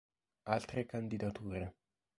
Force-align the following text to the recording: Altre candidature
Altre 0.55 0.87
candidature 0.87 1.73